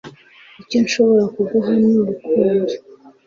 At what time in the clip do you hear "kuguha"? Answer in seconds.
1.35-1.71